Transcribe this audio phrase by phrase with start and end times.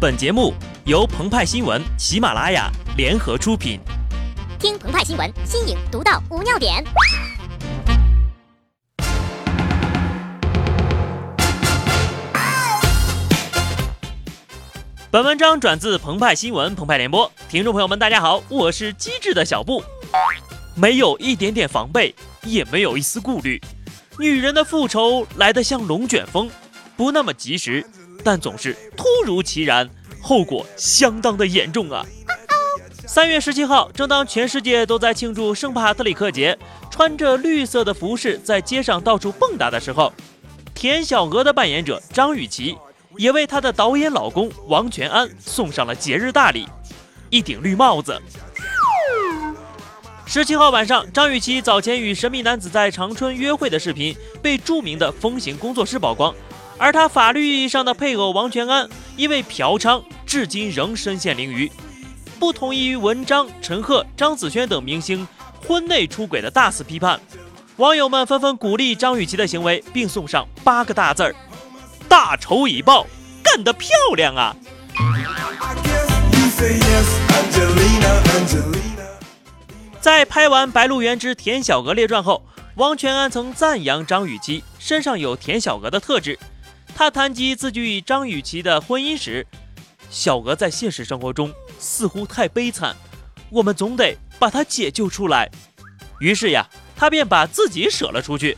[0.00, 0.54] 本节目
[0.86, 3.78] 由澎湃新闻、喜马拉雅联合出品。
[4.58, 6.82] 听澎湃新闻，新颖独到，无尿点。
[15.10, 17.30] 本文章转自澎湃新闻、澎湃联播。
[17.50, 19.84] 听众朋友们，大家好，我是机智的小布，
[20.74, 22.14] 没有一点点防备，
[22.44, 23.60] 也没有一丝顾虑。
[24.18, 26.50] 女人的复仇来得像龙卷风，
[26.96, 27.84] 不那么及时。
[28.22, 29.88] 但总是突如其然，
[30.20, 32.04] 后果相当的严重啊！
[33.06, 36.56] 三月十七号，正当全世界都在庆祝圣帕特里克节，
[36.90, 40.12] 穿着绿色的服饰在街上到处蹦跶的时候，
[40.74, 42.76] 田小娥的扮演者张雨绮
[43.16, 46.68] 也为她的导演老公王全安送上了节日大礼——
[47.30, 48.16] 一顶绿帽子。
[50.32, 56.32] 十七号晚上，张雨绮早前与神秘男子在长春约会的视频被著名的风行工作室曝光。
[56.78, 61.68] 而他法律意义上的配偶王全安，因为嫖娼，至今仍身陷囹圄。
[62.38, 65.26] 不同意于文章、陈赫、张子萱等明星
[65.66, 67.18] 婚内出轨的大肆批判，
[67.78, 71.34] 网友们纷纷鼓励张雨绮的行为，并送上八个大字儿
[72.08, 73.04] ：“大仇已报，
[73.42, 74.54] 干得漂亮啊！”
[80.00, 82.42] 在拍完《白鹿原之田小娥列传》后，
[82.76, 86.38] 王全安曾赞扬张雨绮身上有田小娥的特质。
[86.94, 89.46] 他谈及自己与张雨绮的婚姻时，
[90.08, 92.96] 小娥在现实生活中似乎太悲惨，
[93.50, 95.50] 我们总得把她解救出来。
[96.18, 98.56] 于是呀，他便把自己舍了出去。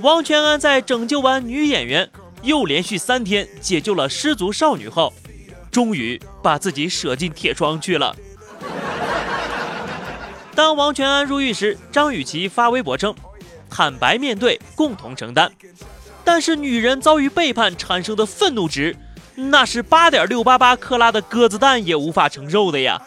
[0.00, 2.10] 王全安在拯救完女演员，
[2.42, 5.12] 又连续三天解救了失足少女后，
[5.70, 8.14] 终于把自己舍进铁窗去了。
[10.60, 13.14] 当王全安入狱时，张雨绮发微博称
[13.70, 15.50] ：“坦白面对，共同承担。”
[16.22, 18.94] 但是女人遭遇背叛产生的愤怒值，
[19.34, 23.00] 那是八点六八八克拉的鸽子蛋也无法承受的呀！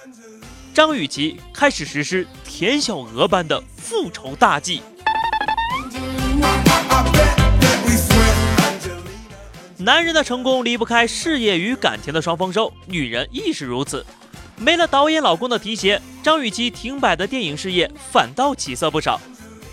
[0.74, 4.82] 张雨绮开始实施田小娥般的复仇大计。
[9.78, 14.04] 男人的成功离不开事业与感情的双丰收，女人亦是如此。
[14.58, 19.20] 没了导演老公的提携，张雨绮停摆的电影事业反倒起色不少。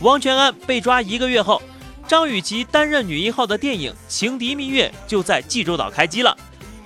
[0.01, 1.63] 王全安被抓一个月后。
[2.09, 6.37] 张雨绮担任女一号的电影《情敌蜜月》就在济州岛开机了。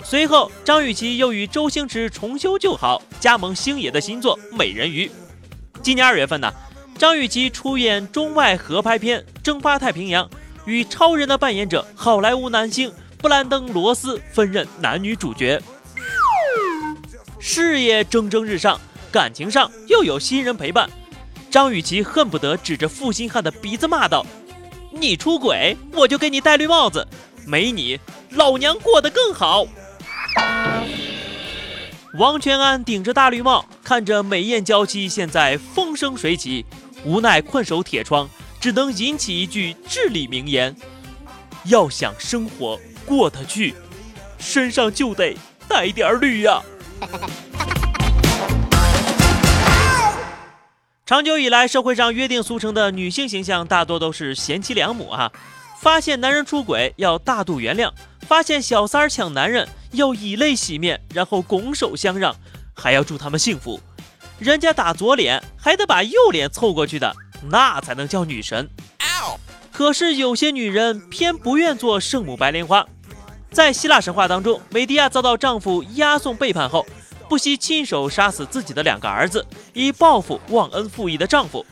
[0.03, 5.07] 随后，张雨绮又与周星驰重修旧好，加盟星爷的新作《美人鱼》。
[5.81, 6.53] 今年二月份呢，
[6.95, 10.23] 张雨绮出演中外合拍片《蒸发太平洋》，
[10.65, 15.59] 与超人的扮演者好莱坞男星布兰登·罗斯分任男女主角。
[17.39, 18.79] 事业蒸蒸日上，
[19.11, 20.89] 感情上又有新人陪伴，
[21.49, 24.25] 张雨绮恨不得指着负心汉的鼻子骂道。
[24.91, 27.05] 你出轨，我就给你戴绿帽子；
[27.45, 27.99] 没你，
[28.31, 29.65] 老娘过得更好。
[32.17, 36.65] 王全安顶着大绿帽，看着美艳娇妻现在风生水起，
[37.03, 38.29] 无奈困守铁窗，
[38.59, 40.73] 只能引起一句至理名言：
[41.65, 43.73] 要想生活过得去，
[44.37, 45.35] 身上就得
[45.67, 46.61] 带点绿呀。
[51.05, 55.31] 长久以来，社会上约定俗成的女性形象大多都是贤妻良母啊。
[55.79, 62.35] 发现男人出轨要大度原谅，发现小三儿抢男人要以泪洗面，然后拱手相让，
[62.73, 63.79] 还要祝他们幸福。
[64.39, 67.15] 人家打左脸还得把右脸凑过去的，
[67.51, 68.67] 那才能叫女神。
[69.71, 72.83] 可是有些女人偏不愿做圣母白莲花。
[73.51, 76.83] 在希腊神话当中，美狄亚遭到丈夫押送背叛后。
[77.27, 81.65] 不惜亲手杀死自己的两个儿子，以报复忘恩负义的丈夫。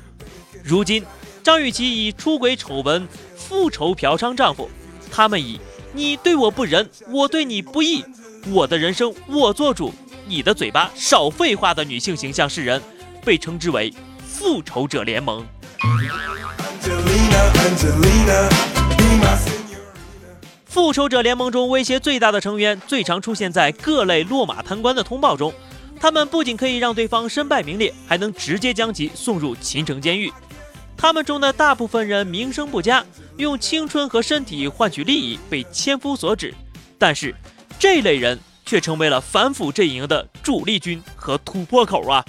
[0.64, 1.04] 如今，
[1.44, 4.70] 张雨绮以出轨丑闻复仇嫖娼丈夫，
[5.12, 5.60] 他们以
[5.94, 8.04] “你对我不仁，我对你不义，
[8.50, 9.94] 我的人生我做主，
[10.26, 12.82] 你的嘴巴少废话”的女性形象示人，
[13.24, 13.94] 被称之为
[14.26, 15.46] “复仇者联盟”。
[20.74, 25.54] 复仇者联盟中威胁最大的成员，最常出现在各类落马贪官的通报中。
[26.00, 30.34] 他们不仅可以让对方身败名裂，还能直接将其送入秦城监狱。
[30.98, 33.06] 他们中的大部分人名声不佳，
[33.38, 36.52] 用青春和身体换取利益，被千夫所指。
[36.98, 37.36] 但是
[37.78, 42.26] 这类人却成为了反腐阵营的主力军和突破口啊！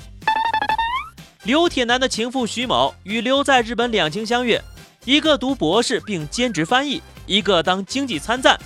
[1.45, 4.63] 刘铁男的情妇徐某与刘在日本两情相悦，
[5.05, 7.03] 一个读博士并兼职翻译。
[7.27, 8.59] 一个当经济参赞，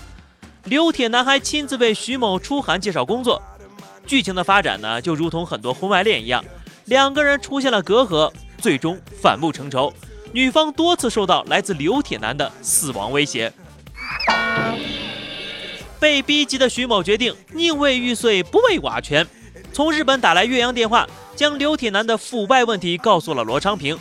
[0.64, 3.40] 刘铁男还亲自为徐某出函介绍工作。
[4.04, 6.44] 剧情的发展呢，就如同很多婚外恋一样，
[6.86, 9.92] 两个人出现了隔阂，最终反目成仇。
[10.32, 13.52] 女方多次受到来自刘铁男的死亡威胁。
[16.00, 19.26] 被逼急的徐某决定宁为玉碎不为瓦全，
[19.72, 23.96] 从日本打来岳阳电话，将刘铁男的腐败问题告诉了罗昌平。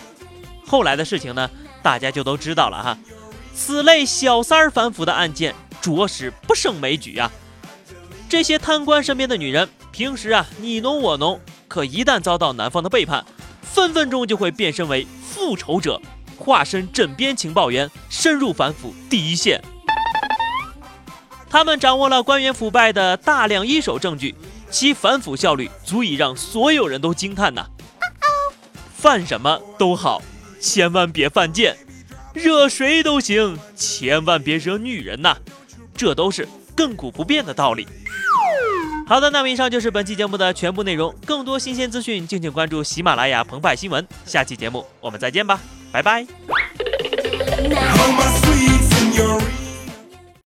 [0.65, 1.49] 后来的事情呢，
[1.81, 2.97] 大家就都知道了哈。
[3.53, 7.31] 此类小三儿反腐的案件，着实不胜枚举啊。
[8.29, 13.25] 这些贪官身边的女人，平时啊你侬我侬，可一旦遭到男方的背叛，
[13.61, 16.01] 分分钟就会变身为复仇者，
[16.37, 19.63] 化身枕边情报员，深入反腐第一线。
[21.49, 24.35] 他们掌握了官员腐败的大量一手证据，
[24.69, 27.65] 其反腐效率足以让所有人都惊叹呐！
[28.93, 30.21] 犯什么都好，
[30.59, 31.73] 千万别犯贱；
[32.33, 35.35] 惹谁都行，千万别惹女人呐！
[35.95, 37.87] 这都是亘古不变的道理。
[39.07, 41.15] 好的，那么以上就是本期节目的全部内容。
[41.25, 44.05] 更多新鲜资讯，敬请关注喜马拉雅澎湃新闻。
[44.25, 45.59] 下期节目我们再见吧，
[45.91, 46.27] 拜拜。